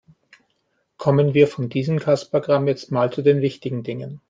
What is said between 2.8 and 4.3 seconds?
mal zu den wichtigen Dingen.